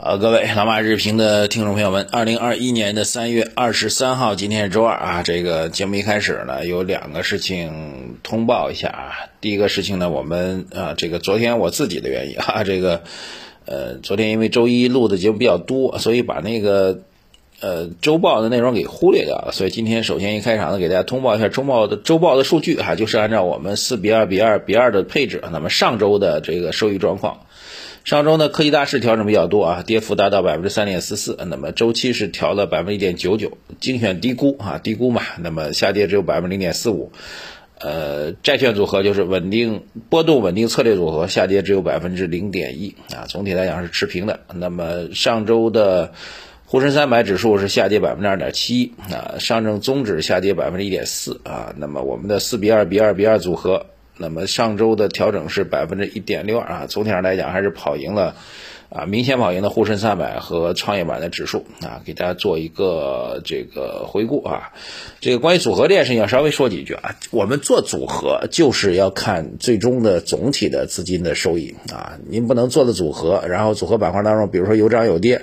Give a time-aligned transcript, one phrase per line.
[0.00, 5.22] 呃，各位老马日评的听众朋友们，二零二一年的三月二十三号，今天是周二啊。
[5.24, 9.10] 这个节目一开始呢，有两个事情通报一下啊。
[9.40, 13.02] 第一个事情呢，我们啊，这个昨天我自己的原因啊，这个
[13.64, 17.00] 呃，昨天因为周一录的节目比较多，所以把那个
[17.58, 19.50] 呃周报的内容给忽略掉了。
[19.50, 27.40] 所以今天首先一开场呢，给大家通报一下周报的周报的数据哈，就是按照我们四比二比二比二的配置，那么上周的这个收益状况。
[28.04, 31.36] 上周呢，科技大势调整比较多啊，跌幅达到百分之三点四四。
[31.46, 37.12] 那么周期是调了百分之一点九九，精选低估啊，低估嘛，那么下跌只有百分之零点四五。
[37.80, 44.40] 呃，债券组合就是稳定波动稳定策略组合，下跌只有百分之零点一啊，总体来讲是持平的。
[44.54, 46.12] 那么上周的
[46.64, 51.74] 沪深三百指数是下跌百分之二点七啊，上证综指下跌百分之一点四啊。
[51.76, 53.86] 那么我们的四比二比二比二组合。
[54.18, 58.36] 那么上周的调整是百分之一点六二啊，总体上来讲还是跑赢了，
[58.90, 64.72] 啊，明显跑赢的沪深三百和创业板的指数啊，给大家做一个这个回顾啊。
[65.20, 75.42] 这个关于组合这件事情要稍微说几句啊，我们做组合就是要看最终的总体的资金的收益啊，您不能做的组合，然后组合板块当中，比如说有涨有跌，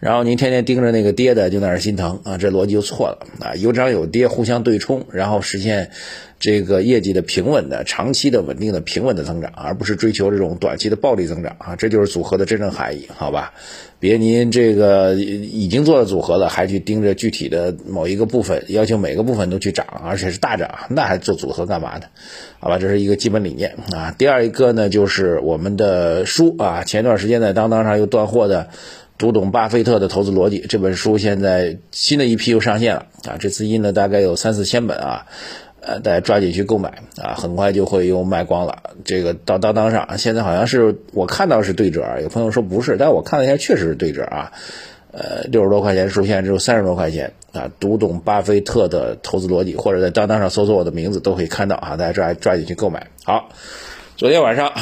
[0.00, 5.90] 然后您天天盯着那个跌的就在那心疼啊，这逻辑就错了啊，有涨有跌互相对冲，然后实现。
[6.38, 11.76] 这个业绩的平稳的、长期的、稳定的、平稳的增长，而不是追求这种短期的暴力增长啊！
[11.76, 12.85] 这就是组合的真正含
[13.16, 13.52] 好吧？
[13.98, 22.06] 别您这个已经做了组合了，还去盯着具体的某一个部分，要求每个部分都去涨，而且是大涨，那还做组合干嘛呢？
[22.60, 24.14] 好吧，这是一个基本理念啊。
[24.16, 28.64] 第二一个呢，就是我们的书啊，前段时间在当当上又断货的
[29.18, 33.36] 《读懂巴菲特的投资逻辑》这本书，现在新的一批又上线了啊！
[33.40, 35.26] 这次印了大概有三四千本啊。
[35.86, 38.90] 呃，大家抓紧去购买啊，很快就会又卖光了。
[39.04, 44.50] 这个到当当上，现在好像是我看到是对折，有朋友说不是，但我看了一下，确实是对折啊。
[45.12, 47.70] 呃，六十多块钱，书现在只有三十多块钱啊。
[47.78, 51.96] 读懂巴菲特的投资逻辑，或者在当当上搜索我的名字都可以看到啊。
[51.96, 53.06] 大家抓抓紧去购买。
[53.22, 53.48] 好，
[54.16, 54.72] 昨天晚上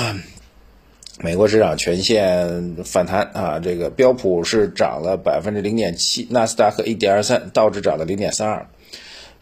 [1.21, 8.67] 美国市场全线反弹啊，这个标普是涨了百分之零点七，纳斯达克一点二三，道指涨了零点三二。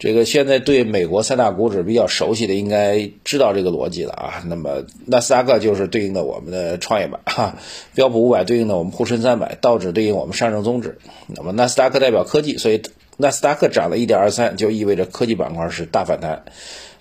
[0.03, 4.43] 这个现在对美国三大股指比较熟悉的，应该知道这个逻辑了啊。
[4.49, 7.57] 那么纳斯达克就是对应的我们的创业板哈，
[7.95, 10.99] 标普五百对应的我们沪深三百，道指对应我们上证综指。
[11.29, 12.83] 那么纳斯达克代表科技，所以
[13.17, 16.43] 纳斯达克涨了一点二三，就意味着科技板块是大反弹。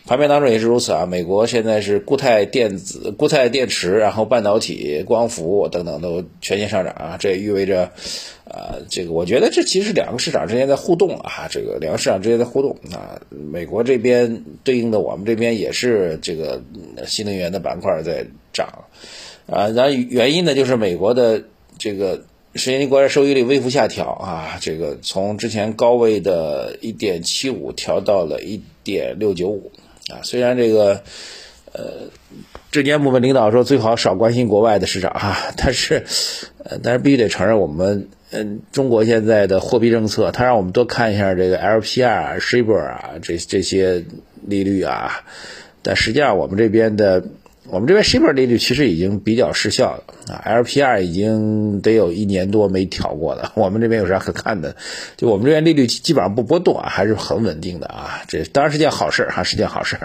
[0.04, 7.92] 盘面当中也是如此啊，美国现在是固态电子、固态电池，然后半导体、光伏等等都全线上涨啊，这也意味着，
[8.46, 16.64] 呃，这个我觉得这其实是两个市场之间在互动啊，这个两个市场之间的互动啊，美国这边对应的我们这边也是这个
[17.06, 18.86] 新能源的板块在涨，
[19.46, 21.44] 啊，然后原因呢就是美国的
[21.78, 22.24] 这个
[22.56, 29.72] 十年期国债收益率微幅下调啊，这个从之前高位的一点七五调到了一点六九五。
[30.10, 31.04] 啊，虽然这个，
[31.74, 32.10] 呃，
[32.72, 36.04] 证监部门领导说最好少关心国外的市场哈，但是，
[36.64, 44.04] 呃，但是必须得承认我们，嗯，中国现在的货币政策，它让我们多看一下这个 LPR、Shibor 啊，这这些
[44.48, 45.24] 利率啊，
[45.82, 47.24] 但实际上我们这边的。
[47.70, 53.52] 我们这边 shibor 利率其实已经比较失效了啊，LPR 已经得有一年多没调过了。
[53.56, 54.76] 我们这边有啥可看的？
[55.16, 58.24] 就我们这边利率基本上不波动啊，还是很稳定的啊。
[58.28, 59.96] 这当然是件好事哈，是件好事。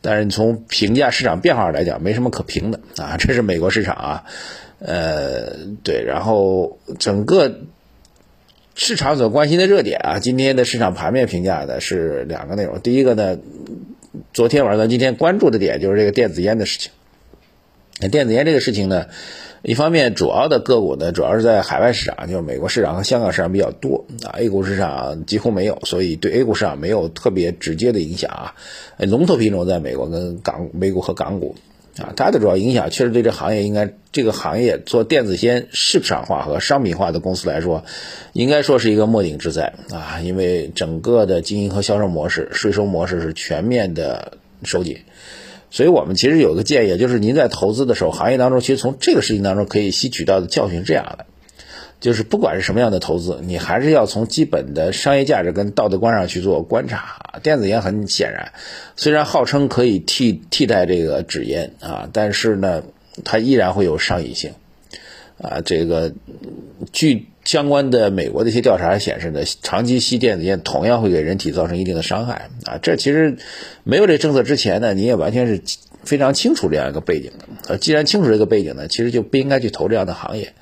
[0.00, 3.16] 但是你从评价市场变化来讲，没什么可评的啊。
[3.18, 4.24] 这是美国市场啊，
[4.78, 6.02] 呃，对。
[6.02, 7.60] 然后整个
[8.74, 12.80] 市场所关心的热点啊，今天的市场盘面评价的是两个内容。
[12.80, 13.36] 第一个呢，
[14.32, 16.92] 昨天晚上今天关注的点就是这个电子烟的事情。
[18.10, 19.06] 电子烟这个事情呢，
[19.62, 28.54] 一方面主要的个股呢，主要是在海外市场，就是美国市场和香港市场比较多啊，A 股市场几乎没有，所以对 A 股市场没有特别直接的影响啊。
[28.98, 31.54] 龙头品种在美国跟港美股和港股
[31.98, 37.84] 啊，它的主要影响确实对这行业应该这个行业做电子烟市场化和商品化的公司来说，
[38.32, 44.98] 应该说是一个末顶之灾啊，因为整个的经营和销售模式、税收模式是全面的收紧。
[45.70, 51.26] 所以我们其实有个建议，就是您在投资的时候，行业当中其实从这个事情当中可以吸取到的教训是这样的，
[52.04, 57.40] 就是不管是什么样的投资，你还是要从基本的商业价值跟道德观上去做观察。
[57.42, 58.52] 电子烟很显然，
[58.94, 62.82] 虽然号称可以替替代这个纸烟啊，但是呢，
[63.24, 64.52] 它依然会有上瘾性
[65.40, 65.62] 啊。
[65.64, 66.12] 这个
[66.92, 67.28] 据。
[67.44, 72.78] 相关的美国的一些调查显示呢，长期吸电子烟同样会给人体造成一定的伤害啊。
[72.80, 73.36] 这其实
[73.82, 75.60] 没有这政策之前呢，你也完全是
[76.04, 77.46] 非常清楚这样一个背景的。
[77.68, 80.52] 呃，既然清楚这个背景呢，其实就不应该去投这样的行业。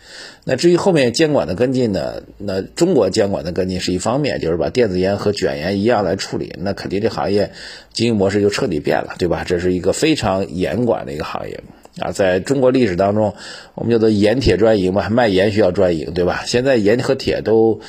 [0.45, 2.23] 那至于后面监管的跟进呢？
[2.39, 7.53] 那中国监管的跟进是一方面，就是把电子烟和卷烟一样来处理，那肯定这行业
[7.93, 9.45] 经营模式就彻底变了，对吧？
[9.47, 11.61] 这是一个非常严管的一个行业
[11.99, 13.35] 啊，在中国历史当中，
[13.75, 16.43] 我们叫做盐铁专营嘛，卖盐需要专营，对吧？
[16.47, 17.81] 现在盐和铁都，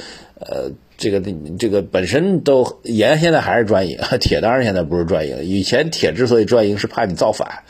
[0.49, 1.21] 呃，这个
[1.57, 5.43] 这个本身都盐现在还是专营， 铁当然现在不是专营。
[5.43, 7.63] 以前铁之所以专营，是怕你造反。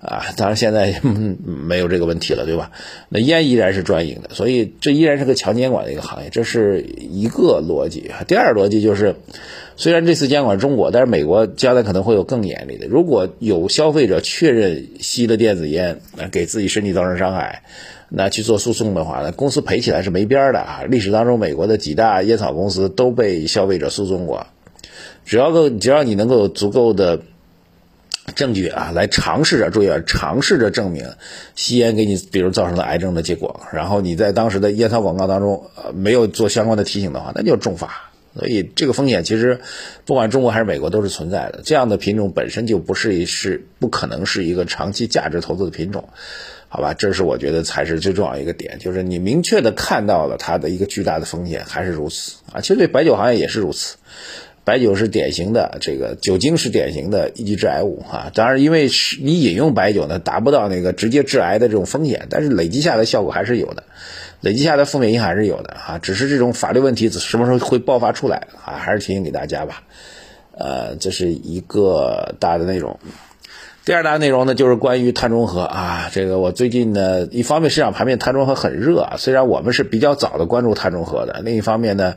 [0.00, 1.00] 啊，当然现在
[1.44, 2.70] 没有这个问题了，对吧？
[3.08, 8.12] 那烟依然是专营的，所以这依然是个强监管的一个行业，这是一个逻辑。
[8.28, 9.16] 第二逻辑就是，
[9.76, 12.86] 虽然这次监管中国，但是美国将来可能会有更严厉的。
[12.86, 16.00] 如果有消费者确认吸了电子烟，
[16.30, 17.64] 给自己身体造成伤害，
[18.08, 20.84] 那去做诉讼的话，那公司赔起来是没边儿的啊！
[20.88, 24.46] 历史当中，美国的几大烟草公司都被消费者诉讼过，
[25.24, 27.20] 只要够，只要你能够有足够的。
[28.34, 31.04] 证据啊，来尝试着，注意啊，尝试着证明
[31.54, 38.10] 吸烟给你，比如造成了癌症的结果，然后你在当时的烟草广告当中，呃，没有做相关的提醒的话，那就重罚。
[38.34, 39.58] 所以这个风险其实，
[40.04, 41.60] 不管中国还是美国都是存在的。
[41.64, 46.08] 这样的品种本身就不是一是不可能是一个长期价值投资的品种，
[46.68, 46.94] 好吧？
[46.94, 52.60] 这是我觉得才是最重要一个点，就是你明确的看到了它的一个巨大的风险，还是如此啊。
[52.60, 53.96] 其实对白酒行业也是如此。
[54.68, 58.30] 白酒是典型的，这个酒精是典型的一级致癌物啊。
[58.34, 63.84] 当然，因为是你饮用白酒呢，达不到那个直接致癌的这种风险，但是累积下的效果还是有的，
[64.42, 65.98] 累积下的负面影响还是有的啊。
[66.02, 68.76] 只是这种法律问题什么时候会爆发出来啊？
[68.76, 69.84] 还是提醒给大家吧。
[70.52, 72.98] 呃，这是一个大的内容。
[73.86, 76.10] 第二大内容呢，就是关于碳中和啊。
[76.12, 82.16] 这个我最近呢，一方面市场盘面碳中和很热啊，虽然我们是比较早的关注碳中和的，另一方面呢。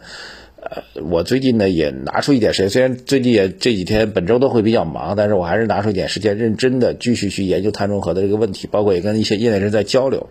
[0.61, 10.29] 呃，我最近呢也拿出一点时间，虽然最近也这几天本周都会比较忙，但是我还是拿出一点时间，认真的继续去研究碳中和的这个问题，包括也跟一些业内人在交流。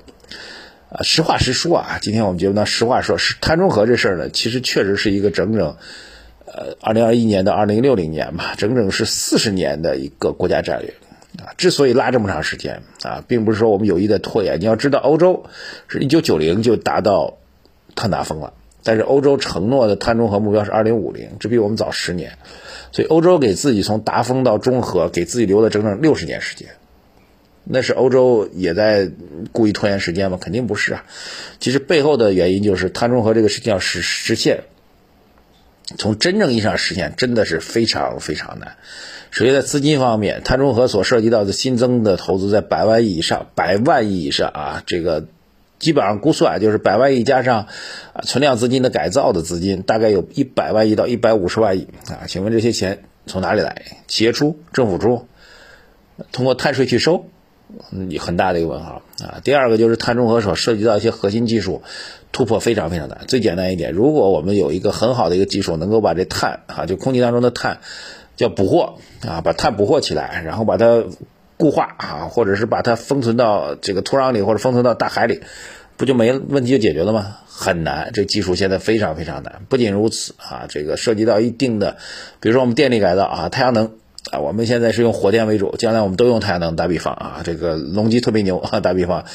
[0.88, 5.76] 啊，实话实说啊，今天我们节目呢，实话说，是碳中和这事儿呢，其实确实是一个整整，
[6.46, 10.94] 呃，二零二一年到二零六零年吧，整整是四十年的一个国家战略
[11.44, 11.54] 啊。
[11.56, 15.44] 之所以拉这么长时间啊，并不是说我们有意的拖延，你要知道，欧洲
[15.88, 17.38] 是一九九零就达到
[17.96, 18.52] 碳达峰了。
[18.82, 22.38] 但是欧洲承诺的碳中和目标是二零五零，这比我们早十年，
[22.92, 26.70] 所以欧洲给自己从达峰到中和给自己留了整整六十年时间。
[27.62, 29.10] 那是欧洲也在
[29.52, 30.38] 故意拖延时间吗？
[30.40, 31.04] 肯定不是啊。
[31.58, 34.64] 其实背后的原因就是碳中和这个事情要实实现，
[35.98, 38.76] 从真正意义上实现真的是非常非常难。
[39.30, 45.26] 首先在资金方面，碳中和所涉及到的新增的投资在百万亿以上，百万亿以上啊，这个。
[45.80, 47.66] 基本上估算就是百万亿加上
[48.22, 52.28] 存量资金的改造的资金，大概有一百万亿到一百五十万亿啊。
[52.28, 53.82] 请问这些钱从哪里来？
[54.06, 55.26] 企业出，政府出，
[56.30, 57.24] 通过碳税去收，
[57.90, 59.40] 你很大的一个问号啊。
[59.42, 61.82] 第二个就是碳中和所涉及到一些核心技术
[62.30, 63.22] 突破非常非常难。
[63.26, 67.78] 最简单一点，如果我们有一个很好的一个技术，能够把这碳啊，就空气当中的碳
[68.36, 71.04] 叫捕获啊，把碳捕获起来，然后把它。
[71.60, 75.42] 固化啊，或者是把它封存到这个土壤里，或者封存到大海里，
[75.98, 77.36] 不就没问题就解决了吗？
[77.46, 79.60] 很难，这技术现在非常非常难。
[79.68, 81.98] 不仅如此啊，这个涉及到一定的，
[82.40, 83.92] 比如说我们电力改造啊，太阳能
[84.30, 86.74] 啊，我们现在是用火电为主，将来我们都用太阳能。
[86.74, 89.26] 打比方啊，这个隆基特别牛啊，打比方，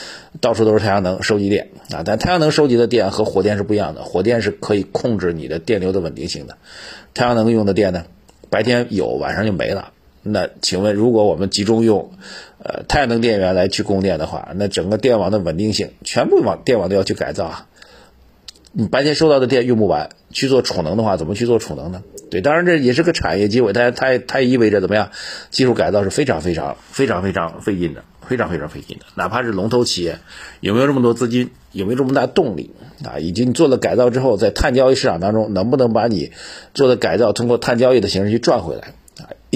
[0.42, 6.58] 到处都是太阳能收集电啊，但太阳能收集的电和火电是不一样的，火电是可以控制你的电流的稳定性的，
[7.14, 8.06] 太阳能用的电呢，
[8.50, 9.92] 白天有，晚上就没了。
[10.28, 12.12] 那请问，如果我们集中用，
[12.58, 17.68] 呃，太阳能电源来去供电的话，那整个电网的稳定性，全部网电网都要去改造啊。
[18.72, 22.02] 你白天收到的电用不完，去做储能的话，怎么去做储能呢？
[22.32, 25.12] 对，当然这也是个产业机会，但它它它意味着怎么样？
[25.52, 29.06] 技术改造是非常非常非常非常费劲的，非常非常费劲的。
[29.14, 30.18] 哪怕是龙头企业，
[30.60, 32.72] 有没有这么多资金，有没有这么大动力
[33.06, 33.20] 啊？
[33.20, 36.32] 以及你做了改造之后，在碳交易市场当中，能不能把你
[36.74, 38.96] 做的改造通过碳交易的形式去赚回来？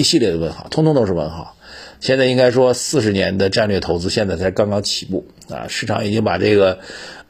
[0.00, 1.54] 一系列的问号，通通都是问号。
[2.00, 5.66] 现在应该说，四十年的战略投资现在才刚刚起步啊！
[5.68, 6.78] 市场已经把这个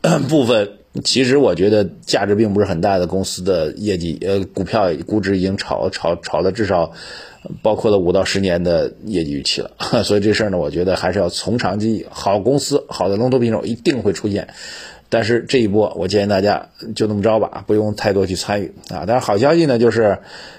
[0.30, 0.70] 部分，
[1.02, 6.92] 其实我觉得价值并不是很大的公司的业绩，呃，股票估值已经炒炒炒了至少
[7.60, 9.72] 包括了五到十年的业绩预期了。
[10.06, 12.06] 所以这事儿呢，我觉得还是要从长计议。
[12.08, 14.46] 好公司、好的龙头品种一定会出现。
[15.11, 19.05] 但是这一波，我建议大家就那么着吧，不用太多去参与啊。
[19.07, 20.19] 但是好消息呢，就是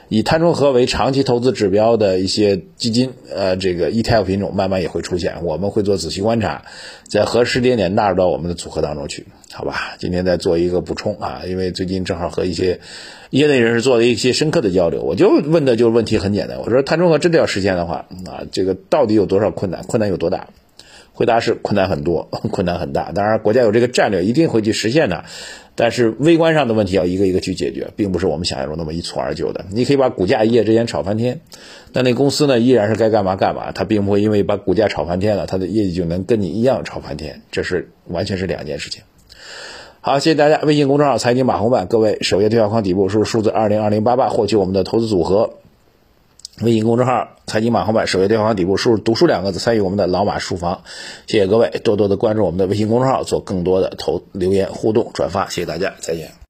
[0.09, 6.65] 以碳中和为长期投资指标的一些基金，呃，这个 ETF 品种慢慢也会出现，我们会做仔细观察，
[7.07, 12.81] 在合适时间点纳入到我们的组合当中去好吧，今天再做一个补充啊，因为最近正好和一些
[13.29, 19.81] 业内人士做了一些深刻的交流，我就问的就是问题很简单，我说碳中和真的要实现的话啊，这个到底有多少困难？
[19.83, 20.49] 困难有多大？
[21.21, 23.11] 回答是困难很多， 困难很大。
[23.11, 25.23] 当然，国家有这个战略，一定会去实现的。
[25.75, 29.65] 但是微观上的问题要一个一个去解决，并不是我们想象中那么一蹴而就的。
[29.69, 31.41] 你可以把股价一夜之间炒翻天，
[31.93, 39.03] 但那公司呢依然是该干嘛干嘛，它并不会因为把股价炒翻天了，它的业绩就能跟你一样炒翻天，这是完全是两件事情。
[39.99, 40.59] 好，谢谢大家。
[40.63, 45.60] 微信公众号财经马红版，各位首页对话框底部输入数字二零二零八八，获取我们的投资组合。
[46.61, 50.83] 微信公众号财经马后版首页对话框底部输入读书两个字，参与我们的老马书房。
[51.27, 55.49] 谢谢各位多多的关注我们的微信公众号，做更多的投留言互动转发。
[55.49, 56.40] 谢谢大家，再见。